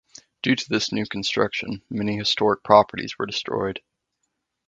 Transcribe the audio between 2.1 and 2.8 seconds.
historic